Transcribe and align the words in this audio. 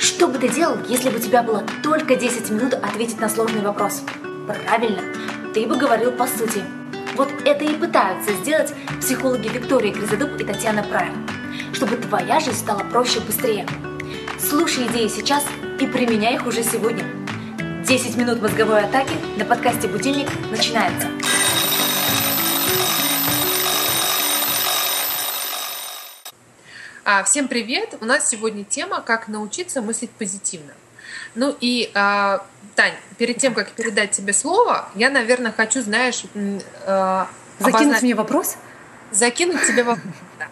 Что 0.00 0.28
бы 0.28 0.38
ты 0.38 0.48
делал, 0.48 0.78
если 0.88 1.10
бы 1.10 1.18
у 1.18 1.20
тебя 1.20 1.42
было 1.42 1.62
только 1.82 2.16
10 2.16 2.48
минут 2.50 2.72
ответить 2.72 3.20
на 3.20 3.28
сложный 3.28 3.60
вопрос? 3.60 4.02
Правильно, 4.46 5.02
ты 5.52 5.66
бы 5.66 5.76
говорил 5.76 6.10
по 6.10 6.26
сути. 6.26 6.64
Вот 7.16 7.28
это 7.44 7.66
и 7.66 7.74
пытаются 7.74 8.32
сделать 8.32 8.72
психологи 8.98 9.48
Виктория 9.48 9.92
Гризодуб 9.92 10.40
и 10.40 10.44
Татьяна 10.44 10.82
Прайм, 10.84 11.28
чтобы 11.74 11.96
твоя 11.96 12.40
жизнь 12.40 12.56
стала 12.56 12.78
проще 12.78 13.18
и 13.18 13.22
быстрее. 13.22 13.66
Слушай 14.38 14.86
идеи 14.86 15.08
сейчас 15.08 15.44
и 15.78 15.86
применяй 15.86 16.36
их 16.36 16.46
уже 16.46 16.62
сегодня. 16.62 17.04
10 17.84 18.16
минут 18.16 18.40
мозговой 18.40 18.84
атаки 18.84 19.12
на 19.36 19.44
подкасте 19.44 19.86
«Будильник» 19.86 20.28
начинается. 20.50 21.08
Всем 27.24 27.48
привет! 27.48 27.96
У 28.00 28.04
нас 28.04 28.28
сегодня 28.28 28.62
тема 28.62 29.00
«Как 29.00 29.26
научиться 29.26 29.82
мыслить 29.82 30.10
позитивно». 30.12 30.72
Ну 31.34 31.54
и, 31.60 31.90
а, 31.92 32.46
Тань, 32.76 32.94
перед 33.18 33.36
тем, 33.38 33.52
как 33.52 33.72
передать 33.72 34.12
тебе 34.12 34.32
слово, 34.32 34.88
я, 34.94 35.10
наверное, 35.10 35.50
хочу, 35.50 35.82
знаешь... 35.82 36.22
А, 36.86 37.28
Закинуть 37.58 37.82
обозна... 37.82 37.98
мне 38.02 38.14
вопрос? 38.14 38.56
Закинуть 39.10 39.66
тебе 39.66 39.82
вопрос, 39.82 40.14
да. 40.38 40.46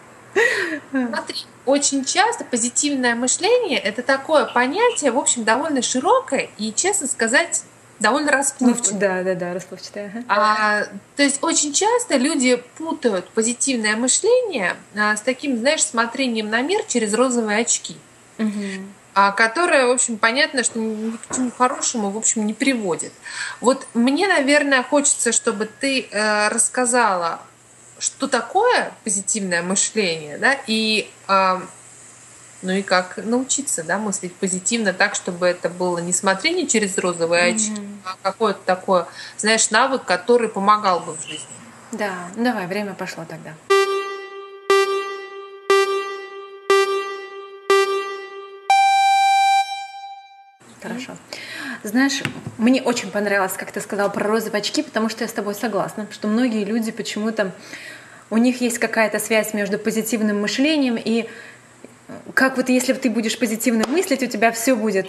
Смотри, 0.91 1.45
очень 1.65 2.03
часто 2.03 2.43
позитивное 2.43 3.15
мышление– 3.15 3.79
это 3.79 4.03
такое 4.03 4.45
понятие, 4.45 5.11
в 5.11 5.17
общем, 5.17 5.45
довольно 5.45 5.81
широкое 5.81 6.49
и, 6.57 6.73
честно 6.73 7.07
сказать, 7.07 7.63
довольно 7.99 8.31
расплывчатая. 8.31 8.93
Ну, 8.93 8.99
да, 8.99 9.23
да, 9.23 9.35
да, 9.35 9.53
расплывчатая. 9.53 10.23
А, 10.27 10.83
то 11.15 11.23
есть 11.23 11.43
очень 11.43 11.73
часто 11.73 12.17
люди 12.17 12.61
путают 12.77 13.29
позитивное 13.29 13.95
мышление 13.95 14.75
а, 14.95 15.15
с 15.15 15.21
таким, 15.21 15.57
знаешь, 15.57 15.83
смотрением 15.83 16.49
на 16.49 16.61
мир 16.61 16.83
через 16.87 17.13
розовые 17.13 17.59
очки. 17.59 17.97
Угу. 18.37 18.83
А, 19.15 19.31
которое, 19.31 19.87
в 19.87 19.91
общем, 19.91 20.17
понятно, 20.17 20.63
что 20.63 20.79
ни 20.79 21.11
к 21.11 21.35
чему 21.35 21.51
хорошему, 21.51 22.09
в 22.09 22.17
общем, 22.17 22.45
не 22.45 22.53
приводит. 22.53 23.11
Вот 23.59 23.85
мне, 23.93 24.27
наверное, 24.27 24.83
хочется, 24.83 25.31
чтобы 25.31 25.65
ты 25.65 26.07
э, 26.09 26.47
рассказала, 26.47 27.41
что 27.97 28.27
такое 28.27 28.93
позитивное 29.03 29.61
мышление, 29.61 30.37
да, 30.37 30.55
и 30.67 31.09
э, 31.27 31.59
ну 32.61 32.73
и 32.73 32.81
как 32.81 33.17
научиться, 33.17 33.83
да, 33.83 33.97
мыслить 33.97 34.33
позитивно 34.35 34.93
так, 34.93 35.15
чтобы 35.15 35.47
это 35.47 35.69
было 35.69 35.99
не 35.99 36.13
смотрение 36.13 36.67
через 36.67 36.97
розовые 36.97 37.53
очки, 37.53 37.71
mm-hmm. 37.71 37.99
а 38.03 38.17
какой-то 38.21 38.59
такой, 38.65 39.05
знаешь, 39.37 39.69
навык, 39.71 40.03
который 40.03 40.49
помогал 40.49 40.99
бы 40.99 41.13
в 41.15 41.21
жизни. 41.21 41.47
Да, 41.91 42.13
давай, 42.35 42.67
время 42.67 42.93
пошло 42.93 43.25
тогда. 43.27 43.53
Хорошо. 50.81 51.13
Знаешь, 51.83 52.21
мне 52.57 52.81
очень 52.81 53.09
понравилось, 53.09 53.53
как 53.53 53.71
ты 53.71 53.79
сказал 53.81 54.11
про 54.11 54.27
розовые 54.27 54.59
очки, 54.59 54.83
потому 54.83 55.09
что 55.09 55.23
я 55.23 55.29
с 55.29 55.33
тобой 55.33 55.55
согласна, 55.55 56.07
что 56.11 56.27
многие 56.27 56.65
люди 56.65 56.91
почему-то 56.91 57.53
у 58.29 58.37
них 58.37 58.61
есть 58.61 58.79
какая-то 58.79 59.19
связь 59.19 59.53
между 59.53 59.79
позитивным 59.79 60.41
мышлением 60.41 60.97
и 60.97 61.29
как 62.33 62.57
вот 62.57 62.69
если 62.69 62.93
ты 62.93 63.09
будешь 63.09 63.37
позитивно 63.37 63.85
мыслить, 63.87 64.23
у 64.23 64.27
тебя 64.27 64.51
все 64.51 64.75
будет 64.75 65.07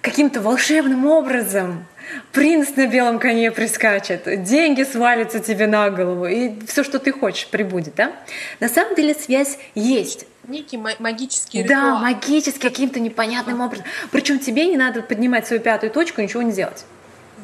каким-то 0.00 0.40
волшебным 0.40 1.06
образом. 1.06 1.86
Принц 2.32 2.74
на 2.76 2.86
белом 2.86 3.20
коне 3.20 3.52
прискачет, 3.52 4.42
деньги 4.42 4.82
свалятся 4.82 5.38
тебе 5.38 5.68
на 5.68 5.90
голову, 5.90 6.26
и 6.26 6.52
все, 6.66 6.82
что 6.82 6.98
ты 6.98 7.12
хочешь, 7.12 7.46
прибудет, 7.46 7.94
да? 7.94 8.12
На 8.58 8.68
самом 8.68 8.96
деле 8.96 9.14
связь 9.14 9.58
есть. 9.76 10.26
Некий 10.48 10.76
магический 10.76 11.62
ритуал. 11.62 11.80
Да, 11.80 11.98
магический, 11.98 12.58
каким-то 12.58 12.98
непонятным 12.98 13.60
образом. 13.60 13.84
Причем 14.10 14.40
тебе 14.40 14.66
не 14.66 14.76
надо 14.76 15.02
поднимать 15.02 15.46
свою 15.46 15.62
пятую 15.62 15.92
точку 15.92 16.20
ничего 16.20 16.42
не 16.42 16.50
делать. 16.52 16.84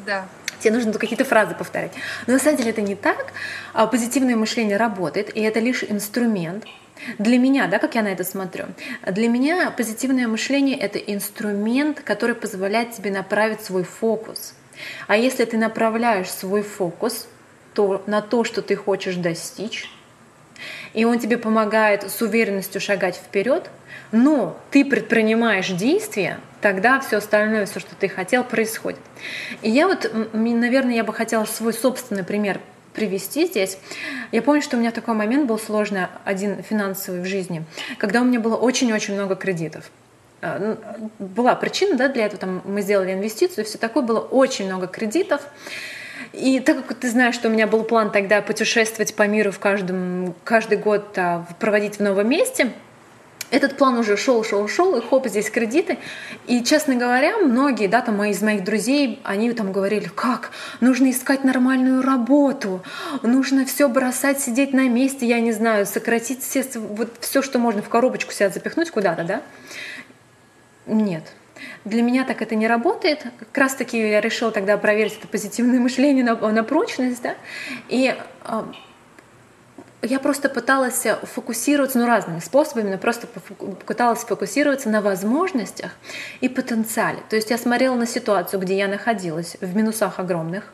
Да. 0.05 0.27
Тебе 0.59 0.73
нужно 0.73 0.91
какие-то 0.93 1.23
фразы 1.23 1.55
повторять. 1.55 1.91
Но 2.25 2.33
на 2.33 2.39
самом 2.39 2.57
деле 2.57 2.71
это 2.71 2.81
не 2.81 2.95
так. 2.95 3.31
А 3.73 3.87
позитивное 3.87 4.35
мышление 4.35 4.75
работает, 4.75 5.33
и 5.37 5.41
это 5.41 5.59
лишь 5.59 5.83
инструмент, 5.83 6.65
для 7.17 7.37
меня, 7.37 7.67
да, 7.67 7.79
как 7.79 7.95
я 7.95 8.03
на 8.03 8.07
это 8.07 8.23
смотрю, 8.23 8.65
для 9.05 9.27
меня 9.27 9.71
позитивное 9.71 10.27
мышление— 10.27 10.77
это 10.79 10.99
инструмент, 10.99 12.01
который 12.01 12.35
позволяет 12.35 12.91
тебе 12.91 13.11
направить 13.11 13.61
свой 13.61 13.83
фокус. 13.83 14.53
А 15.07 15.17
если 15.17 15.45
ты 15.45 15.57
направляешь 15.57 16.29
свой 16.29 16.61
фокус 16.61 17.27
то, 17.73 18.03
на 18.07 18.21
то, 18.21 18.43
что 18.43 18.61
ты 18.61 18.75
хочешь 18.75 19.15
достичь, 19.15 19.89
и 20.93 21.05
он 21.05 21.19
тебе 21.19 21.37
помогает 21.37 22.09
с 22.09 22.21
уверенностью 22.21 22.81
шагать 22.81 23.15
вперед, 23.15 23.69
но 24.11 24.57
ты 24.71 24.83
предпринимаешь 24.85 25.69
действия, 25.69 26.39
тогда 26.61 26.99
все 26.99 27.17
остальное, 27.17 27.65
все, 27.65 27.79
что 27.79 27.95
ты 27.95 28.07
хотел, 28.07 28.43
происходит. 28.43 28.99
И 29.61 29.69
я 29.69 29.87
вот, 29.87 30.11
наверное, 30.33 30.95
я 30.95 31.03
бы 31.03 31.13
хотела 31.13 31.45
свой 31.45 31.73
собственный 31.73 32.23
пример 32.23 32.59
привести 32.97 33.45
здесь. 33.45 33.77
Я 34.31 34.41
помню, 34.41 34.61
что 34.61 34.75
у 34.75 34.79
меня 34.79 34.91
такой 34.91 35.13
момент 35.13 35.45
был 35.45 35.59
сложный, 35.59 36.07
один 36.25 36.63
финансовый 36.63 37.21
в 37.21 37.25
жизни, 37.25 37.63
когда 37.99 38.21
у 38.21 38.25
меня 38.25 38.39
было 38.39 38.55
очень-очень 38.55 39.13
много 39.13 39.35
кредитов. 39.35 39.91
А, 40.41 40.57
ну, 40.59 41.11
была 41.19 41.55
причина 41.55 41.95
да, 41.95 42.07
для 42.07 42.25
этого, 42.25 42.39
там, 42.39 42.61
мы 42.65 42.81
сделали 42.81 43.13
инвестицию, 43.13 43.65
все 43.65 43.77
такое, 43.77 44.03
было 44.03 44.19
очень 44.19 44.65
много 44.65 44.87
кредитов. 44.87 45.41
И 46.33 46.59
так 46.59 46.85
как 46.85 46.97
ты 46.97 47.09
знаешь, 47.09 47.35
что 47.35 47.49
у 47.49 47.51
меня 47.51 47.67
был 47.67 47.83
план 47.83 48.11
тогда 48.11 48.41
путешествовать 48.41 49.15
по 49.15 49.27
миру 49.27 49.51
в 49.51 49.59
каждом, 49.59 50.33
каждый 50.43 50.79
год 50.79 51.15
а, 51.17 51.45
проводить 51.59 51.97
в 51.97 51.99
новом 52.01 52.27
месте– 52.27 52.71
этот 53.49 53.77
план 53.77 53.97
уже 53.97 54.17
шел, 54.17 54.43
шел, 54.43 54.67
шел, 54.67 54.97
и 54.97 55.01
хоп, 55.01 55.27
здесь 55.27 55.49
кредиты. 55.49 55.97
И, 56.47 56.63
честно 56.63 56.95
говоря, 56.95 57.37
многие, 57.37 57.87
да, 57.87 58.01
там, 58.01 58.21
из 58.23 58.41
моих 58.41 58.63
друзей, 58.63 59.19
они 59.23 59.51
там 59.53 59.71
говорили, 59.71 60.09
как, 60.13 60.51
нужно 60.81 61.11
искать 61.11 61.43
нормальную 61.43 62.01
работу, 62.01 62.83
нужно 63.23 63.65
все 63.65 63.87
бросать, 63.87 64.41
сидеть 64.41 64.73
на 64.73 64.89
месте, 64.89 65.25
я 65.25 65.39
не 65.39 65.53
знаю, 65.53 65.85
сократить 65.85 66.43
все, 66.43 66.65
вот 66.75 67.17
все, 67.21 67.41
что 67.41 67.57
можно 67.59 67.81
в 67.81 67.89
коробочку 67.89 68.33
себя 68.33 68.49
запихнуть 68.49 68.91
куда-то, 68.91 69.23
да? 69.23 69.41
Нет. 70.85 71.23
Для 71.85 72.01
меня 72.01 72.23
так 72.23 72.41
это 72.41 72.55
не 72.55 72.67
работает. 72.67 73.25
Как 73.39 73.57
раз 73.57 73.75
таки 73.75 73.97
я 73.97 74.21
решила 74.21 74.51
тогда 74.51 74.77
проверить 74.77 75.17
это 75.17 75.27
позитивное 75.27 75.79
мышление 75.79 76.23
на, 76.23 76.35
на 76.35 76.63
прочность, 76.63 77.21
да, 77.21 77.35
и 77.87 78.13
а, 78.43 78.67
я 80.01 80.19
просто 80.19 80.49
пыталась 80.49 81.05
фокусироваться, 81.23 81.97
ну, 81.97 82.05
разными 82.05 82.39
способами, 82.39 82.91
но 82.91 82.97
просто 82.97 83.27
пыталась 83.85 84.19
фокусироваться 84.19 84.89
на 84.89 85.01
возможностях 85.01 85.91
и 86.39 86.49
потенциале. 86.49 87.19
То 87.29 87.35
есть 87.35 87.49
я 87.49 87.57
смотрела 87.57 87.95
на 87.95 88.05
ситуацию, 88.05 88.59
где 88.59 88.77
я 88.77 88.87
находилась, 88.87 89.57
в 89.59 89.75
минусах 89.75 90.19
огромных, 90.19 90.71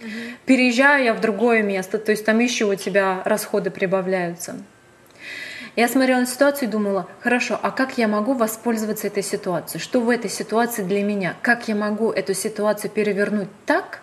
угу. 0.00 0.08
переезжаю 0.44 1.04
я 1.04 1.14
в 1.14 1.20
другое 1.20 1.62
место, 1.62 1.98
то 1.98 2.10
есть 2.10 2.24
там 2.24 2.38
еще 2.38 2.66
у 2.66 2.74
тебя 2.74 3.22
расходы 3.24 3.70
прибавляются. 3.70 4.56
Я 5.76 5.88
смотрела 5.88 6.20
на 6.20 6.26
ситуацию 6.26 6.68
и 6.68 6.72
думала, 6.72 7.06
хорошо, 7.20 7.58
а 7.62 7.70
как 7.70 7.96
я 7.96 8.08
могу 8.08 8.34
воспользоваться 8.34 9.06
этой 9.06 9.22
ситуацией? 9.22 9.80
Что 9.80 10.00
в 10.00 10.10
этой 10.10 10.28
ситуации 10.28 10.82
для 10.82 11.02
меня? 11.02 11.36
Как 11.42 11.68
я 11.68 11.76
могу 11.76 12.10
эту 12.10 12.34
ситуацию 12.34 12.90
перевернуть 12.90 13.48
так, 13.66 14.00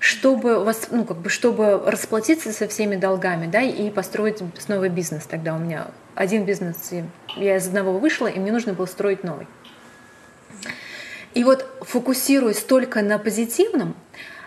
чтобы, 0.00 0.64
вас, 0.64 0.88
ну, 0.90 1.04
как 1.04 1.18
бы, 1.18 1.28
чтобы 1.28 1.82
расплатиться 1.86 2.52
со 2.52 2.66
всеми 2.66 2.96
долгами, 2.96 3.46
да, 3.46 3.60
и 3.60 3.90
построить 3.90 4.38
новый 4.66 4.88
бизнес. 4.88 5.26
Тогда 5.26 5.54
у 5.54 5.58
меня 5.58 5.88
один 6.14 6.44
бизнес, 6.44 6.90
я 7.36 7.56
из 7.56 7.68
одного 7.68 7.98
вышла, 7.98 8.26
и 8.26 8.38
мне 8.40 8.50
нужно 8.50 8.72
было 8.72 8.86
строить 8.86 9.22
новый. 9.22 9.46
И 11.34 11.44
вот 11.44 11.66
фокусируясь 11.82 12.62
только 12.62 13.02
на 13.02 13.18
позитивном, 13.18 13.94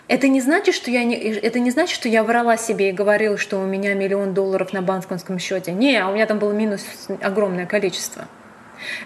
это 0.08 0.28
не 0.28 0.40
значит, 0.40 0.74
что 0.74 0.90
я 0.90 1.04
не, 1.04 1.16
это 1.16 1.60
не 1.60 1.70
значит, 1.70 1.94
что 1.94 2.08
я 2.08 2.24
врала 2.24 2.58
себе 2.58 2.90
и 2.90 2.92
говорила, 2.92 3.38
что 3.38 3.58
у 3.58 3.64
меня 3.64 3.94
миллион 3.94 4.34
долларов 4.34 4.72
на 4.72 4.82
банковском 4.82 5.38
счете. 5.38 5.72
Не, 5.72 5.96
а 5.96 6.08
у 6.08 6.14
меня 6.14 6.26
там 6.26 6.38
было 6.38 6.52
минус 6.52 6.84
огромное 7.22 7.64
количество. 7.64 8.26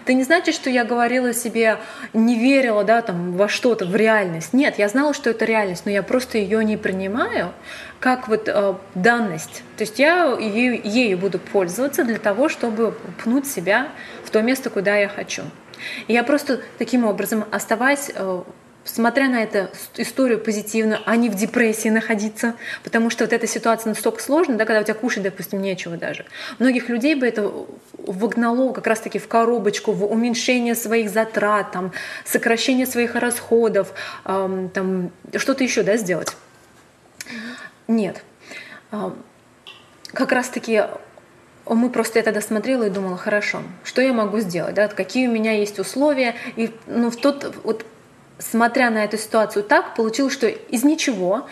Это 0.03 0.12
не 0.15 0.23
значит, 0.23 0.55
что 0.55 0.71
я 0.71 0.84
говорила 0.84 1.33
себе, 1.33 1.79
не 2.12 2.38
верила 2.38 2.85
да, 2.85 3.03
там, 3.03 3.32
во 3.32 3.49
что-то, 3.49 3.87
в 3.87 3.94
реальность. 3.97 4.53
Нет, 4.53 4.79
я 4.79 4.88
знала, 4.88 5.15
что 5.15 5.31
это 5.31 5.44
реальность, 5.44 5.85
но 5.85 5.91
я 5.91 6.03
просто 6.03 6.38
ее 6.38 6.65
не 6.65 6.76
принимаю 6.76 7.53
как 8.00 8.29
вот 8.29 8.49
э, 8.49 8.75
данность. 8.94 9.62
То 9.76 9.82
есть 9.82 9.99
я 9.99 10.37
ею, 10.38 10.81
ею 10.85 11.19
буду 11.19 11.38
пользоваться 11.38 12.05
для 12.05 12.19
того, 12.19 12.49
чтобы 12.49 12.94
пнуть 13.23 13.47
себя 13.47 13.88
в 14.25 14.31
то 14.31 14.43
место, 14.43 14.70
куда 14.70 14.97
я 14.97 15.09
хочу. 15.09 15.43
И 16.06 16.12
я 16.12 16.23
просто 16.25 16.61
таким 16.79 17.05
образом, 17.05 17.44
оставаясь 17.50 18.11
э, 18.14 18.43
смотря 18.88 19.29
на 19.29 19.43
эту 19.43 19.69
историю 19.96 20.38
позитивно, 20.40 21.00
а 21.05 21.17
не 21.17 21.29
в 21.29 21.35
депрессии 21.35 21.88
находиться, 21.88 22.55
потому 22.82 23.11
что 23.11 23.25
вот 23.25 23.32
эта 23.32 23.46
ситуация 23.46 23.90
настолько 23.90 24.23
сложна, 24.23 24.56
да, 24.56 24.64
когда 24.64 24.81
у 24.81 24.85
тебя 24.85 24.94
кушать, 24.94 25.23
допустим, 25.23 25.61
нечего 25.61 25.96
даже. 25.96 26.25
Многих 26.58 26.88
людей 26.88 27.14
бы 27.14 27.26
это 27.26 27.52
вогнало 27.93 28.73
как 28.73 28.87
раз-таки 28.87 29.19
в 29.19 29.29
коробочку, 29.29 29.93
в 29.93 30.05
уменьшение 30.05 30.75
своих 30.75 31.11
затрат, 31.11 31.73
там, 31.73 31.93
сокращение 32.25 32.87
своих 32.87 33.14
расходов, 33.14 33.93
эм, 34.25 34.70
там, 34.70 35.11
что-то 35.37 35.64
еще 35.64 35.82
да, 35.82 35.96
сделать. 35.96 36.37
Нет. 37.87 38.23
Как 40.12 40.32
раз-таки 40.32 40.85
мы 41.67 41.90
просто 41.90 42.19
я 42.19 42.23
тогда 42.23 42.40
смотрела 42.40 42.85
и 42.85 42.90
думала, 42.90 43.17
хорошо, 43.19 43.62
что 43.85 44.00
я 44.00 44.12
могу 44.12 44.40
сделать, 44.40 44.75
да, 44.75 44.88
какие 44.88 45.29
у 45.29 45.31
меня 45.31 45.52
есть 45.52 45.79
условия. 45.79 46.35
И 46.56 46.70
ну, 46.87 47.11
в 47.11 47.17
тот, 47.17 47.55
вот, 47.62 47.85
смотря 48.38 48.90
на 48.90 49.05
эту 49.05 49.19
ситуацию 49.19 49.62
так, 49.62 49.94
получилось, 49.94 50.32
что 50.32 50.46
из 50.49 50.85
ничего 50.85 51.46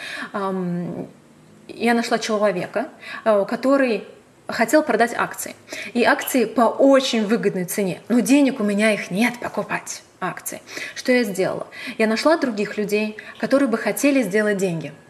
я 1.69 1.95
нашла 1.95 2.19
человека, 2.19 2.89
э, 3.25 3.45
который 3.49 4.05
хотел 4.47 4.83
продать 4.83 5.13
акции. 5.17 5.57
И 5.93 6.05
акции 6.05 6.45
по 6.45 6.63
очень 6.63 7.27
выгодной 7.27 7.65
цене. 7.65 8.01
Но 8.09 8.21
денег 8.21 8.61
у 8.61 8.65
меня 8.65 8.93
их 8.93 9.11
нет 9.11 9.41
покупать 9.41 10.03
акции. 10.21 10.63
Что 10.95 11.11
я 11.11 11.25
сделала? 11.25 11.67
Я 11.99 12.07
нашла 12.07 12.37
других 12.37 12.79
людей, 12.79 13.17
которые 13.39 13.69
бы 13.69 13.77
хотели 13.77 14.23
сделать 14.23 14.59
деньги– 14.59 14.93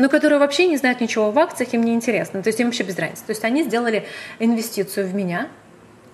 но 0.00 0.08
которые 0.08 0.38
вообще 0.38 0.66
не 0.66 0.78
знают 0.78 1.02
ничего 1.02 1.30
в 1.30 1.38
акциях, 1.38 1.74
им 1.74 1.82
не 1.82 1.92
интересно. 1.92 2.42
То 2.42 2.48
есть 2.48 2.58
им 2.58 2.68
вообще 2.68 2.84
без 2.84 2.98
разницы. 2.98 3.22
То 3.26 3.32
есть 3.32 3.44
они 3.44 3.62
сделали 3.62 4.06
инвестицию 4.38 5.06
в 5.06 5.14
меня, 5.14 5.48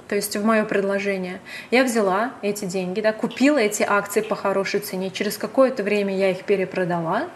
то 0.09 0.15
есть 0.15 0.37
в 0.37 0.45
мое 0.45 0.65
предложение. 0.65 1.41
Я 1.71 1.85
взяла 1.85 2.33
эти 2.43 2.65
деньги, 2.65 3.01
да, 3.01 3.13
купила 3.13 3.59
эти 3.59 3.83
акции 3.83 4.21
по 4.21 4.37
хорошей 4.37 4.81
цене. 4.81 5.11
Через 5.11 5.37
какое-то 5.37 5.83
время 5.83 6.17
я 6.17 6.31
их 6.31 6.45
перепродала, 6.45 7.29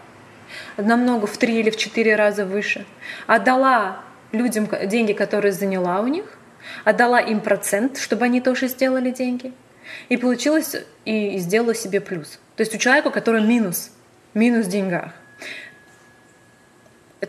намного 0.77 1.27
в 1.27 1.37
три 1.37 1.59
или 1.59 1.69
в 1.69 1.77
четыре 1.77 2.15
раза 2.15 2.45
выше. 2.45 2.85
Отдала 3.27 4.01
людям 4.31 4.67
деньги, 4.85 5.13
которые 5.13 5.51
заняла 5.51 5.99
у 6.01 6.07
них, 6.07 6.37
отдала 6.83 7.19
им 7.19 7.41
процент, 7.41 7.97
чтобы 7.97 8.25
они 8.25 8.41
тоже 8.41 8.67
сделали 8.67 9.11
деньги. 9.11 9.53
И 10.09 10.17
получилось, 10.17 10.75
и 11.05 11.37
сделала 11.39 11.75
себе 11.75 11.99
плюс. 11.99 12.39
То 12.55 12.61
есть 12.61 12.73
у 12.75 12.77
человека, 12.77 13.09
который 13.09 13.41
минус, 13.41 13.91
минус 14.33 14.67
в 14.67 14.69
деньгах. 14.69 15.13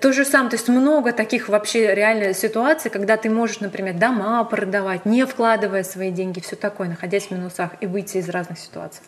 То 0.00 0.11
же 0.12 0.25
самое, 0.25 0.49
то 0.49 0.56
есть 0.56 0.69
много 0.69 1.12
таких 1.12 1.50
вообще 1.50 1.94
реальных 1.94 2.35
ситуаций, 2.35 2.91
когда 2.91 3.19
ты 3.19 3.29
можешь, 3.29 3.61
например, 3.61 3.94
дома 3.94 4.43
продавать, 4.44 5.05
не 5.05 5.27
вкладывая 5.27 5.83
свои 5.83 6.11
деньги, 6.11 6.41
все 6.41 6.56
такое, 6.56 6.89
находясь 6.89 7.27
в 7.27 7.31
минусах 7.31 7.73
и 7.81 7.87
выйти 7.87 8.17
из 8.17 8.31
разных 8.31 8.59
ситуаций. 8.59 9.03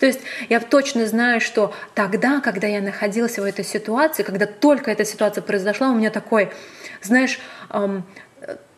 То 0.00 0.06
есть 0.06 0.20
я 0.48 0.60
точно 0.60 1.06
знаю, 1.06 1.42
что 1.42 1.74
тогда, 1.94 2.40
когда 2.40 2.66
я 2.66 2.80
находилась 2.80 3.38
в 3.38 3.44
этой 3.44 3.64
ситуации, 3.64 4.22
когда 4.22 4.46
только 4.46 4.90
эта 4.90 5.04
ситуация 5.04 5.42
произошла, 5.42 5.90
у 5.90 5.94
меня 5.94 6.10
такой, 6.10 6.50
знаешь, 7.02 7.38
эм, 7.68 8.02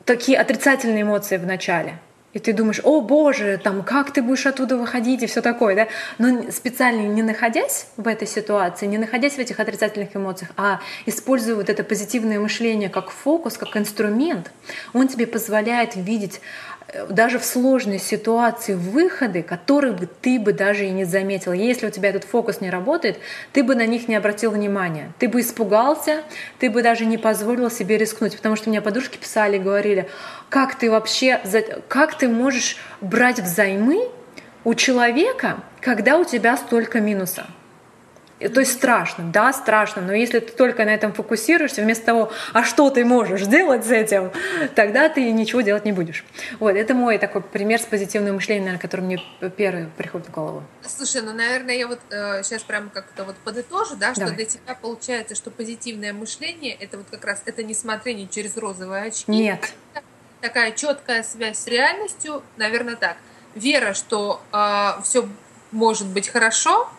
такие 0.05 0.39
отрицательные 0.39 1.03
эмоции 1.03 1.37
в 1.37 1.47
начале– 1.47 1.99
и 2.35 2.41
ты 2.41 2.53
думаешь, 2.53 2.81
о 2.83 3.01
боже, 3.01 3.59
там, 3.63 3.83
как 3.83 4.13
ты 4.13 4.21
будешь 4.21 4.45
оттуда 4.45 4.77
выходить 4.77 5.23
и 5.23 5.27
все 5.27 5.41
такое, 5.41 5.75
да? 5.75 5.89
Но 6.19 6.51
специально 6.51 7.07
не 7.07 7.23
находясь 7.23 7.87
в 7.97 8.07
этой 8.07 8.29
ситуации, 8.29 8.87
не 8.87 8.99
находясь 8.99 9.35
в 9.35 9.39
этих 9.39 9.61
отрицательных 9.61 10.15
эмоциях, 10.15 10.51
а 10.57 10.81
используя 11.07 11.55
вот 11.55 11.71
это 11.71 11.85
позитивное 11.85 12.41
мышление 12.41 12.91
как 12.91 13.11
фокус, 13.11 13.57
как 13.57 13.77
инструмент, 13.77 14.51
он 14.93 15.09
тебе 15.09 15.27
позволяет 15.27 15.95
видеть 15.95 16.41
даже 17.09 17.39
в 17.39 17.45
сложной 17.45 17.99
ситуации 17.99 18.75
выходы, 18.75 19.43
которые 19.43 19.93
бы 19.93 20.07
ты 20.07 20.39
бы 20.39 20.53
даже 20.53 20.87
и 20.87 20.91
не 20.91 21.05
заметил. 21.05 21.53
Если 21.53 21.87
у 21.87 21.91
тебя 21.91 22.11
этот 22.11 22.25
фокус 22.25 22.61
не 22.61 22.71
работает, 22.71 23.19
ты 23.53 23.65
бы 23.65 23.75
на 23.75 23.87
них 23.87 24.09
не 24.09 24.15
обратил 24.15 24.53
внимания. 24.53 25.13
Ты 25.19 25.29
бы 25.29 25.41
испугался, 25.41 26.23
ты 26.59 26.71
бы 26.71 26.83
даже 26.83 27.05
не 27.05 27.19
позволил 27.19 27.71
себе 27.71 27.99
рискнуть. 27.99 28.37
Потому 28.37 28.57
что 28.57 28.71
мне 28.71 28.81
подружки 28.81 29.17
писали 29.17 29.59
говорили, 29.59 30.09
как 30.49 30.77
ты 30.77 30.91
вообще, 30.91 31.41
как 31.89 32.17
ты 32.17 32.29
можешь 32.29 32.77
брать 33.01 33.41
взаймы 33.41 34.09
у 34.65 34.75
человека, 34.75 35.59
когда 35.81 36.19
у 36.19 36.25
тебя 36.25 36.57
столько 36.57 37.01
минуса. 37.01 37.47
То 38.41 38.61
есть 38.61 38.73
страшно, 38.73 39.31
да, 39.33 39.53
страшно, 39.53 40.03
но 40.03 40.13
если 40.13 40.41
ты 40.41 40.53
только 40.53 40.85
на 40.85 40.93
этом 40.93 41.13
фокусируешься, 41.13 41.83
вместо 41.83 42.05
того, 42.05 42.33
а 42.53 42.65
что 42.65 42.91
ты 42.91 43.05
можешь 43.05 43.43
сделать 43.43 43.85
с 43.87 43.91
этим, 43.91 44.33
тогда 44.75 45.09
ты 45.09 45.31
ничего 45.31 45.61
делать 45.61 45.85
не 45.85 45.93
будешь. 45.93 46.25
Вот, 46.59 46.71
это 46.71 46.95
мой 46.95 47.19
такой 47.19 47.43
пример 47.43 47.81
с 47.81 47.85
позитивным 47.85 48.35
мышлением, 48.35 48.65
наверное, 48.65 48.83
который 48.83 49.03
мне 49.03 49.23
первый 49.57 49.87
приходит 49.97 50.27
в 50.29 50.31
голову. 50.33 50.65
Слушай, 50.83 51.23
ну, 51.23 51.33
наверное, 51.33 51.77
я 51.77 51.87
вот 51.87 52.01
э, 52.11 52.43
сейчас 52.43 52.63
прям 52.65 52.91
как-то 52.91 53.23
вот 53.25 53.37
подытожу, 53.37 53.95
да, 53.97 54.13
что 54.13 54.23
Давай. 54.23 54.37
для 54.37 54.45
тебя 54.47 54.75
получается, 54.75 55.37
что 55.37 55.51
позитивное 55.53 56.13
мышление, 56.13 56.75
это 56.75 56.99
вот 56.99 57.07
как 57.11 57.25
раз, 57.25 57.41
это 57.47 57.63
не 57.63 57.73
смотрение 57.73 58.27
через 58.27 58.57
розовые 58.57 59.05
очки. 59.05 59.31
Нет. 59.31 59.73
А 59.95 60.01
такая 60.41 60.73
четкая 60.73 61.23
связь 61.23 61.59
с 61.59 61.67
реальностью, 61.69 62.43
наверное, 62.57 62.97
так. 62.97 63.17
Вера, 63.55 63.95
что 63.95 64.43
э, 64.53 65.03
все 65.05 65.29
может 65.71 66.09
быть 66.09 66.29
хорошо, 66.29 66.91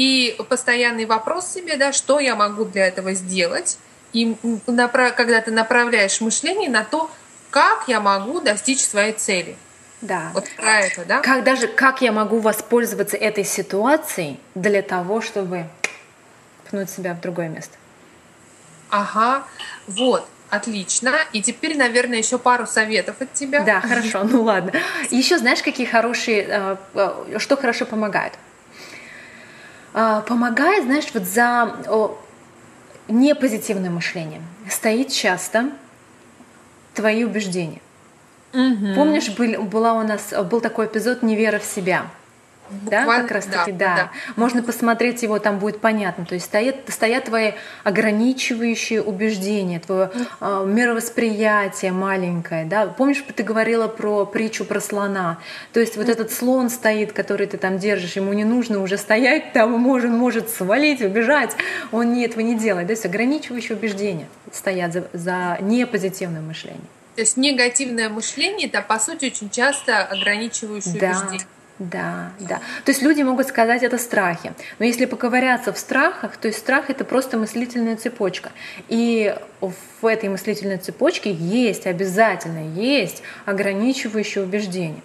и 0.00 0.34
постоянный 0.48 1.04
вопрос 1.04 1.52
себе, 1.52 1.76
да, 1.76 1.92
что 1.92 2.20
я 2.20 2.34
могу 2.34 2.64
для 2.64 2.86
этого 2.86 3.12
сделать. 3.12 3.76
И 4.14 4.34
когда 4.64 5.42
ты 5.42 5.50
направляешь 5.50 6.22
мышление 6.22 6.70
на 6.70 6.84
то, 6.84 7.10
как 7.50 7.84
я 7.86 8.00
могу 8.00 8.40
достичь 8.40 8.80
своей 8.80 9.12
цели. 9.12 9.58
Да. 10.00 10.30
Вот 10.32 10.48
про 10.56 10.80
это, 10.80 11.04
да? 11.04 11.20
Как 11.20 11.44
даже 11.44 11.68
как 11.68 12.00
я 12.00 12.12
могу 12.12 12.38
воспользоваться 12.38 13.18
этой 13.18 13.44
ситуацией 13.44 14.40
для 14.54 14.80
того, 14.80 15.20
чтобы 15.20 15.66
пнуть 16.70 16.88
себя 16.88 17.12
в 17.12 17.20
другое 17.20 17.50
место. 17.50 17.76
Ага, 18.88 19.44
вот. 19.86 20.26
Отлично. 20.48 21.12
И 21.32 21.42
теперь, 21.42 21.76
наверное, 21.76 22.18
еще 22.18 22.38
пару 22.38 22.66
советов 22.66 23.16
от 23.20 23.34
тебя. 23.34 23.62
Да, 23.62 23.80
хорошо. 23.82 24.24
Ну 24.24 24.42
ладно. 24.44 24.72
Еще 25.10 25.38
знаешь, 25.38 25.62
какие 25.62 25.86
хорошие, 25.86 26.46
э, 26.48 26.76
э, 26.94 27.38
что 27.38 27.56
хорошо 27.56 27.84
помогает? 27.84 28.32
А, 29.92 30.20
помогает, 30.22 30.84
знаешь, 30.84 31.06
вот 31.12 31.24
за 31.24 31.76
непозитивное 33.08 33.90
мышление 33.90 34.40
стоит 34.68 35.10
часто 35.10 35.70
твои 36.94 37.24
убеждения. 37.24 37.80
Угу. 38.52 38.94
Помнишь, 38.94 39.30
был, 39.30 39.62
была 39.62 39.94
у 39.94 40.02
нас 40.02 40.32
был 40.50 40.60
такой 40.60 40.86
эпизод 40.86 41.22
невера 41.22 41.58
в 41.58 41.64
себя. 41.64 42.06
Буквально, 42.70 43.14
да, 43.14 43.22
как 43.22 43.30
раз 43.32 43.44
таки, 43.46 43.72
да, 43.72 43.86
да. 43.86 43.94
да. 43.96 44.10
Можно 44.36 44.62
посмотреть 44.62 45.22
его, 45.22 45.38
там 45.38 45.58
будет 45.58 45.80
понятно. 45.80 46.24
То 46.24 46.34
есть 46.34 46.46
стоят, 46.46 46.76
стоят 46.88 47.24
твои 47.24 47.52
ограничивающие 47.84 49.02
убеждения, 49.02 49.80
твое 49.80 50.10
э, 50.40 50.64
мировосприятие 50.66 51.92
маленькое, 51.92 52.64
да. 52.64 52.86
Помнишь, 52.86 53.24
ты 53.34 53.42
говорила 53.42 53.88
про 53.88 54.24
притчу 54.26 54.64
про 54.64 54.80
слона? 54.80 55.38
То 55.72 55.80
есть 55.80 55.96
вот 55.96 56.08
этот 56.08 56.32
слон 56.32 56.70
стоит, 56.70 57.12
который 57.12 57.46
ты 57.46 57.56
там 57.56 57.78
держишь, 57.78 58.16
ему 58.16 58.32
не 58.32 58.44
нужно 58.44 58.82
уже 58.82 58.96
стоять, 58.96 59.52
там 59.52 59.72
может, 59.72 60.10
может 60.10 60.48
свалить, 60.48 61.00
убежать. 61.02 61.56
Он 61.92 62.12
не, 62.12 62.24
этого 62.24 62.40
не 62.40 62.54
делает. 62.54 62.86
То 62.86 62.92
есть 62.92 63.04
ограничивающие 63.04 63.76
убеждения 63.76 64.28
стоят 64.52 64.92
за, 64.92 65.08
за 65.12 65.58
непозитивным 65.60 66.46
мышлением. 66.46 66.86
То 67.16 67.22
есть 67.22 67.36
негативное 67.36 68.08
мышление 68.08 68.68
это 68.68 68.82
по 68.82 68.98
сути 68.98 69.26
очень 69.26 69.50
часто 69.50 70.04
ограничивающее 70.04 70.98
да. 70.98 71.10
убеждение. 71.10 71.46
Да, 71.80 72.32
да. 72.38 72.60
То 72.84 72.90
есть 72.90 73.00
люди 73.00 73.22
могут 73.22 73.48
сказать 73.48 73.82
это 73.82 73.96
страхи. 73.96 74.52
Но 74.78 74.84
если 74.84 75.06
поковыряться 75.06 75.72
в 75.72 75.78
страхах, 75.78 76.36
то 76.36 76.48
есть 76.48 76.60
страх 76.60 76.90
это 76.90 77.06
просто 77.06 77.38
мыслительная 77.38 77.96
цепочка. 77.96 78.52
И 78.88 79.34
в 79.60 80.06
этой 80.06 80.28
мыслительной 80.28 80.76
цепочке 80.76 81.32
есть, 81.32 81.86
обязательно 81.86 82.74
есть 82.78 83.22
ограничивающие 83.46 84.44
убеждения. 84.44 85.00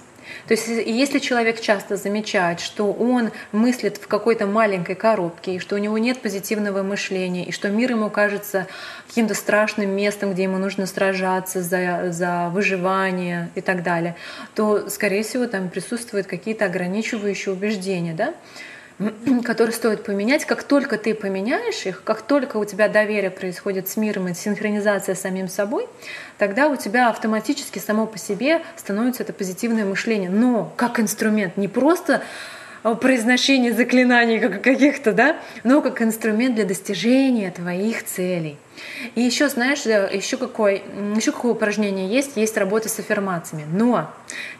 То 0.48 0.54
есть 0.54 0.68
если 0.68 1.20
человек 1.20 1.60
часто 1.60 1.98
замечает, 1.98 2.60
что 2.60 2.92
он 2.92 3.32
мыслит 3.52 3.98
в 3.98 4.08
какой-то 4.08 4.46
маленькой 4.46 4.96
коробке, 4.96 5.56
и 5.56 5.60
что 5.60 5.76
у 5.76 5.78
него 5.78 5.98
нет 5.98 6.22
позитивного 6.22 6.84
мышления, 6.84 7.46
и 7.46 7.52
что 7.52 7.70
мир 7.70 7.92
ему 7.92 8.10
кажется 8.10 8.68
каким-то 9.08 9.34
страшным 9.34 9.90
местом, 9.90 10.34
где 10.34 10.44
ему 10.44 10.58
нужно 10.58 10.86
сражаться 10.86 11.62
за, 11.62 12.12
за 12.12 12.50
выживание 12.54 13.50
и 13.56 13.62
так 13.62 13.84
далее, 13.84 14.16
то, 14.54 14.90
скорее 14.90 15.24
всего, 15.24 15.48
там 15.48 15.70
присутствуют 15.70 16.28
какие-то 16.28 16.66
ограничивающие 16.66 17.54
убеждения. 17.54 18.14
Да? 18.14 18.34
которые 19.44 19.74
стоит 19.74 20.04
поменять. 20.04 20.46
Как 20.46 20.64
только 20.64 20.98
ты 20.98 21.14
поменяешь 21.14 21.86
их, 21.86 22.04
как 22.04 22.22
только 22.22 22.58
у 22.58 22.66
тебя 22.66 22.88
доверие 22.88 23.32
происходит 23.32 23.88
с 23.88 23.98
миром 23.98 24.28
и 24.28 24.34
синхронизация 24.34 25.16
с 25.16 25.22
самим 25.22 25.48
собой, 25.48 25.88
тогда 26.38 26.68
у 26.68 26.76
тебя 26.76 27.10
автоматически 27.10 27.80
само 27.80 28.06
по 28.08 28.18
себе 28.18 28.62
становится 28.78 29.24
это 29.24 29.34
позитивное 29.34 29.86
мышление. 29.86 30.30
Но 30.30 30.74
как 30.78 31.00
инструмент, 31.00 31.58
не 31.58 31.68
просто 31.68 32.24
произношение 32.94 33.74
заклинаний 33.74 34.40
каких-то, 34.40 35.12
да, 35.12 35.38
но 35.64 35.82
как 35.82 36.04
инструмент 36.04 36.54
для 36.54 36.66
достижения 36.66 37.50
твоих 37.50 38.04
целей. 38.04 38.58
И 39.16 39.22
еще, 39.22 39.50
знаешь, 39.50 39.86
э, 39.86 40.10
еще, 40.14 40.38
какой, 40.38 40.84
еще 41.16 41.32
какое 41.32 41.54
упражнение 41.54 42.08
есть? 42.08 42.38
Есть 42.38 42.58
работа 42.58 42.90
с 42.90 43.00
аффирмациями. 43.00 43.66
Но 43.72 44.14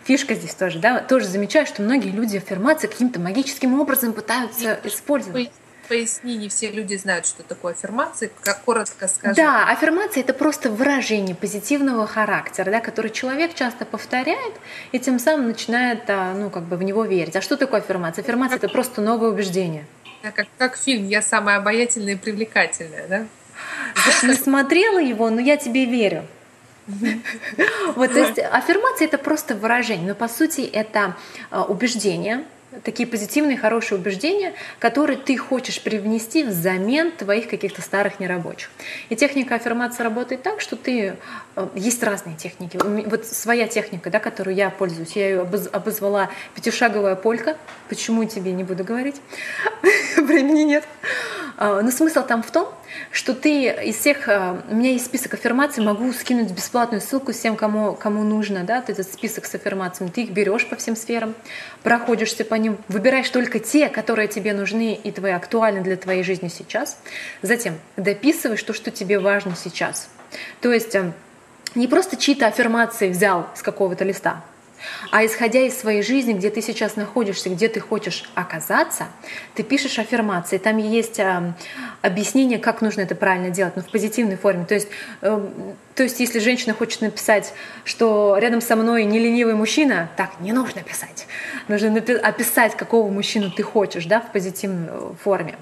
фишка 0.06 0.34
здесь 0.34 0.56
тоже, 0.56 0.80
да, 0.80 1.00
тоже 1.00 1.28
замечаю, 1.28 1.68
что 1.68 1.84
многие 1.84 2.10
люди 2.10 2.38
аффирмации 2.38 2.88
каким-то 2.88 3.20
магическим 3.20 3.80
образом 3.80 4.14
пытаются 4.14 4.80
использовать 4.84 5.52
поясни, 5.88 6.36
не 6.38 6.50
все 6.50 6.70
люди 6.72 6.96
знают, 6.96 7.26
что 7.26 7.44
такое 7.44 7.74
аффирмации, 7.74 8.32
как 8.42 8.62
коротко 8.62 9.08
скажи. 9.08 9.36
Да, 9.36 9.70
аффирмация 9.70 10.22
это 10.22 10.34
просто 10.34 10.70
выражение 10.70 11.36
позитивного 11.36 12.08
характера, 12.08 12.72
да, 12.72 12.80
который 12.80 13.12
человек 13.12 13.54
часто 13.54 13.86
повторяет 13.86 14.54
и 14.92 15.00
тем 15.00 15.20
самым 15.20 15.48
начинает, 15.48 16.10
а, 16.10 16.34
ну, 16.34 16.50
как 16.50 16.64
бы 16.64 16.78
в 16.78 16.84
него 16.84 17.06
верить. 17.06 17.36
А 17.36 17.42
что 17.42 17.58
такое 17.58 17.80
аффирмация? 17.80 18.24
Аффирмация 18.24 18.58
это 18.58 18.70
просто 18.70 19.02
новое 19.02 19.30
убеждение. 19.30 19.86
Как, 20.22 20.48
как 20.58 20.76
фильм 20.76 21.08
«Я 21.08 21.22
самая 21.22 21.58
обаятельная 21.58 22.14
и 22.14 22.18
привлекательная», 22.18 23.08
да? 23.08 23.26
не 24.24 24.34
смотрела 24.34 25.00
его, 25.00 25.30
но 25.30 25.40
я 25.40 25.58
тебе 25.58 25.86
верю. 25.86 26.26
Вот, 27.96 28.14
то 28.14 28.20
есть 28.20 28.38
аффирмация 28.38 29.08
это 29.08 29.18
просто 29.18 29.56
выражение, 29.56 30.10
но 30.10 30.16
по 30.16 30.28
сути 30.28 30.62
это 30.62 31.16
а, 31.50 31.64
убеждение, 31.64 32.46
такие 32.84 33.08
позитивные, 33.08 33.58
хорошие 33.58 33.98
убеждения, 33.98 34.54
которые 34.80 35.18
ты 35.18 35.38
хочешь 35.38 35.82
привнести 35.82 36.44
взамен 36.44 37.12
твоих 37.12 37.48
каких-то 37.48 37.82
старых 37.82 38.20
нерабочих. 38.20 38.70
И 39.10 39.16
техника 39.16 39.56
аффирмации 39.56 40.04
работает 40.04 40.44
так, 40.44 40.62
что 40.62 40.76
ты... 40.76 41.18
Э, 41.56 41.68
есть 41.76 42.04
разные 42.04 42.36
техники. 42.36 42.80
Вот 43.08 43.26
своя 43.26 43.68
техника, 43.68 44.10
да, 44.10 44.20
которую 44.20 44.56
я 44.56 44.70
пользуюсь, 44.70 45.16
я 45.16 45.30
ее 45.30 45.42
обозвала 45.72 46.30
пятишаговая 46.54 47.16
полька. 47.16 47.58
Почему 47.90 48.24
тебе 48.26 48.52
не 48.52 48.64
буду 48.64 48.84
говорить? 48.84 49.22
Времени 50.18 50.62
нет. 50.62 50.84
А, 51.58 51.82
но 51.82 51.92
смысл 51.92 52.24
там 52.24 52.44
в 52.44 52.52
том, 52.52 52.68
что 53.12 53.34
ты 53.34 53.70
из 53.70 53.96
всех, 53.98 54.28
а, 54.28 54.62
у 54.70 54.76
меня 54.76 54.92
есть 54.92 55.06
список 55.06 55.34
аффирмаций, 55.34 55.84
могу 55.84 56.12
скинуть 56.14 56.52
бесплатную 56.52 57.02
ссылку 57.02 57.32
всем, 57.32 57.56
кому, 57.56 57.94
кому 57.94 58.24
нужно, 58.24 58.64
да, 58.64 58.82
ты 58.82 58.92
этот 58.92 59.12
список 59.12 59.46
с 59.46 59.56
аффирмациями, 59.56 60.10
ты 60.10 60.24
их 60.24 60.32
берешь 60.32 60.68
по 60.68 60.76
всем 60.76 60.96
сферам, 60.96 61.36
проходишься 61.84 62.46
по 62.46 62.56
ним, 62.56 62.78
выбираешь 62.88 63.30
только 63.30 63.60
те, 63.60 63.90
которые 63.90 64.28
тебе 64.28 64.54
нужны 64.54 64.94
и 64.94 65.12
твои 65.12 65.32
актуальны 65.32 65.82
для 65.82 65.98
твоей 65.98 66.24
жизни 66.24 66.48
сейчас, 66.48 67.00
затем 67.42 67.80
дописываешь 67.98 68.64
то, 68.64 68.74
что 68.74 68.92
тебе 68.92 69.20
важно 69.20 69.56
сейчас. 69.56 70.10
То 70.62 70.72
есть 70.72 70.96
а, 70.96 71.14
не 71.76 71.88
просто 71.88 72.18
чьи-то 72.18 72.48
аффирмации 72.48 73.10
взял 73.10 73.48
с 73.56 73.62
какого-то 73.62 74.04
листа, 74.04 74.44
а 75.12 75.26
исходя 75.26 75.62
из 75.62 75.78
своей 75.78 76.02
жизни, 76.02 76.34
где 76.34 76.50
ты 76.50 76.62
сейчас 76.62 76.96
находишься, 76.96 77.50
где 77.50 77.68
ты 77.68 77.80
хочешь 77.80 78.30
оказаться, 78.36 79.08
ты 79.54 79.64
пишешь 79.64 80.00
аффирмации. 80.00 80.58
Там 80.58 80.78
есть 80.78 81.20
э, 81.20 81.54
объяснение, 82.02 82.60
как 82.60 82.82
нужно 82.82 83.02
это 83.02 83.16
правильно 83.16 83.50
делать, 83.50 83.76
но 83.76 83.82
в 83.82 83.88
позитивной 83.88 84.38
форме. 84.38 84.66
То 84.66 84.74
есть, 84.76 84.88
э, 85.22 85.48
то 85.96 86.04
есть, 86.04 86.20
если 86.20 86.40
женщина 86.40 86.74
хочет 86.74 87.02
написать, 87.02 87.54
что 87.84 88.38
рядом 88.38 88.62
со 88.62 88.76
мной 88.76 89.06
не 89.06 89.20
ленивый 89.20 89.56
мужчина, 89.56 90.10
так 90.18 90.40
не 90.40 90.54
нужно 90.54 90.82
писать. 90.82 91.28
Нужно 91.68 91.96
описать, 91.98 92.76
какого 92.76 93.10
мужчину 93.10 93.52
ты 93.52 93.64
хочешь, 93.64 94.06
да, 94.06 94.22
в 94.22 94.32
позитивной 94.32 94.90
э, 94.90 95.12
форме 95.24 95.56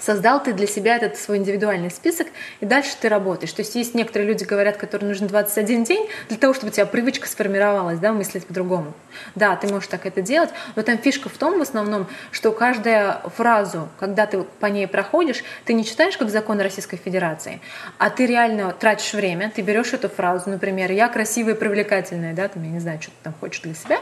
создал 0.00 0.42
ты 0.42 0.52
для 0.52 0.66
себя 0.66 0.96
этот 0.96 1.16
свой 1.16 1.38
индивидуальный 1.38 1.90
список, 1.90 2.28
и 2.60 2.66
дальше 2.66 2.90
ты 3.00 3.08
работаешь. 3.08 3.52
То 3.52 3.62
есть 3.62 3.74
есть 3.74 3.94
некоторые 3.94 4.28
люди 4.28 4.44
говорят, 4.44 4.76
которые 4.76 5.08
нужно 5.08 5.28
21 5.28 5.84
день 5.84 6.08
для 6.28 6.38
того, 6.38 6.54
чтобы 6.54 6.70
у 6.70 6.72
тебя 6.72 6.86
привычка 6.86 7.28
сформировалась, 7.28 7.98
да, 7.98 8.12
мыслить 8.12 8.46
по-другому. 8.46 8.92
Да, 9.34 9.56
ты 9.56 9.68
можешь 9.68 9.88
так 9.88 10.06
это 10.06 10.22
делать, 10.22 10.50
но 10.76 10.82
там 10.82 10.98
фишка 10.98 11.28
в 11.28 11.36
том 11.36 11.58
в 11.58 11.62
основном, 11.62 12.06
что 12.30 12.52
каждая 12.52 13.20
фразу, 13.36 13.88
когда 13.98 14.26
ты 14.26 14.42
по 14.42 14.66
ней 14.66 14.86
проходишь, 14.86 15.42
ты 15.64 15.74
не 15.74 15.84
читаешь 15.84 16.16
как 16.16 16.30
закон 16.30 16.60
Российской 16.60 16.96
Федерации, 16.96 17.60
а 17.98 18.10
ты 18.10 18.26
реально 18.26 18.72
тратишь 18.72 19.12
время, 19.14 19.52
ты 19.54 19.62
берешь 19.62 19.92
эту 19.92 20.08
фразу, 20.08 20.50
например, 20.50 20.90
«я 20.92 21.08
красивая 21.08 21.54
и 21.54 21.56
привлекательная», 21.56 22.34
да, 22.34 22.48
там, 22.48 22.62
я 22.62 22.70
не 22.70 22.80
знаю, 22.80 23.00
что 23.00 23.10
ты 23.10 23.16
там 23.24 23.34
хочешь 23.40 23.60
для 23.62 23.74
себя, 23.74 24.00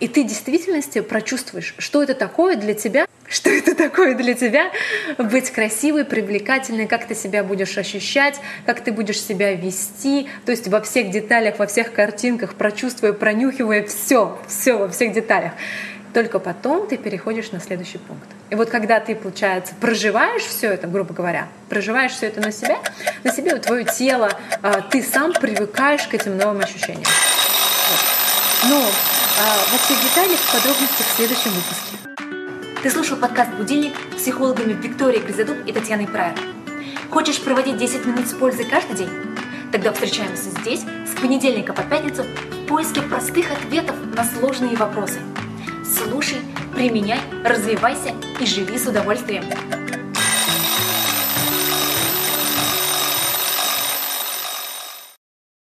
и 0.00 0.08
ты 0.08 0.24
в 0.24 0.26
действительности 0.26 1.00
прочувствуешь, 1.00 1.74
что 1.78 2.02
это 2.02 2.14
такое 2.14 2.56
для 2.56 2.74
тебя, 2.74 3.06
что 3.32 3.50
это 3.50 3.74
такое 3.74 4.14
для 4.14 4.34
тебя 4.34 4.70
быть 5.18 5.50
красивой, 5.50 6.04
привлекательной, 6.04 6.86
как 6.86 7.06
ты 7.06 7.14
себя 7.14 7.42
будешь 7.42 7.76
ощущать, 7.78 8.38
как 8.66 8.82
ты 8.82 8.92
будешь 8.92 9.20
себя 9.20 9.54
вести, 9.54 10.28
то 10.44 10.52
есть 10.52 10.68
во 10.68 10.82
всех 10.82 11.10
деталях, 11.10 11.58
во 11.58 11.66
всех 11.66 11.92
картинках, 11.92 12.54
прочувствуя, 12.54 13.12
пронюхивая 13.14 13.84
все, 13.86 14.38
все 14.46 14.76
во 14.76 14.88
всех 14.88 15.12
деталях. 15.12 15.52
Только 16.12 16.38
потом 16.38 16.86
ты 16.86 16.98
переходишь 16.98 17.52
на 17.52 17.60
следующий 17.60 17.96
пункт. 17.96 18.28
И 18.50 18.54
вот 18.54 18.68
когда 18.68 19.00
ты, 19.00 19.14
получается, 19.14 19.74
проживаешь 19.80 20.42
все 20.42 20.70
это, 20.70 20.86
грубо 20.86 21.14
говоря, 21.14 21.48
проживаешь 21.70 22.12
все 22.12 22.26
это 22.26 22.42
на 22.42 22.52
себя, 22.52 22.80
на 23.24 23.32
себе, 23.32 23.56
твое 23.56 23.86
тело, 23.86 24.30
а, 24.60 24.82
ты 24.82 25.02
сам 25.02 25.32
привыкаешь 25.32 26.06
к 26.06 26.12
этим 26.12 26.36
новым 26.36 26.60
ощущениям. 26.60 27.02
Вот. 27.02 28.68
Но 28.68 28.76
а, 28.76 29.72
во 29.72 29.78
всех 29.78 30.02
деталях, 30.02 30.38
подробностях 30.52 31.06
в 31.06 31.16
следующем 31.16 31.50
выпуске. 31.52 32.11
Ты 32.82 32.90
слушал 32.90 33.16
подкаст 33.16 33.52
«Будильник» 33.52 33.94
с 34.10 34.22
психологами 34.22 34.72
Викторией 34.72 35.22
Гризадуб 35.22 35.56
и 35.66 35.72
Татьяной 35.72 36.08
Прайер. 36.08 36.36
Хочешь 37.10 37.40
проводить 37.40 37.76
10 37.76 38.06
минут 38.06 38.26
с 38.26 38.32
пользой 38.32 38.64
каждый 38.64 38.96
день? 38.96 39.08
Тогда 39.70 39.92
встречаемся 39.92 40.50
здесь 40.50 40.80
с 40.80 41.20
понедельника 41.20 41.74
по 41.74 41.82
пятницу 41.82 42.24
в 42.24 42.66
поиске 42.66 43.00
простых 43.02 43.52
ответов 43.52 43.94
на 44.16 44.24
сложные 44.24 44.76
вопросы. 44.76 45.20
Слушай, 45.84 46.38
применяй, 46.74 47.20
развивайся 47.44 48.16
и 48.40 48.46
живи 48.46 48.76
с 48.76 48.88
удовольствием. 48.88 49.44